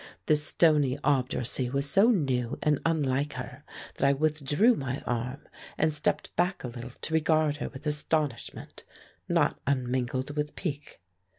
This 0.25 0.43
stony 0.43 0.97
obduracy 1.03 1.69
was 1.69 1.87
so 1.87 2.09
new 2.09 2.57
and 2.63 2.79
unlike 2.87 3.33
her 3.33 3.63
that 3.97 4.07
I 4.07 4.13
withdrew 4.13 4.73
my 4.73 5.01
arm 5.01 5.47
and 5.77 5.93
stepped 5.93 6.35
back 6.35 6.63
a 6.63 6.69
little 6.69 6.93
to 7.03 7.13
regard 7.13 7.57
her 7.57 7.69
with 7.69 7.85
astonishment, 7.85 8.83
not 9.29 9.59
unmingled 9.67 10.35
with 10.35 10.55
pique. 10.55 10.99